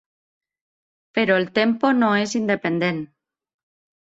[1.17, 3.05] Però el tempo no és independent!